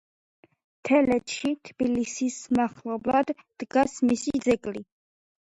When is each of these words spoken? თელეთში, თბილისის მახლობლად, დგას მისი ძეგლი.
თელეთში, 0.87 1.51
თბილისის 1.69 2.39
მახლობლად, 2.61 3.35
დგას 3.67 4.01
მისი 4.09 4.35
ძეგლი. 4.49 4.85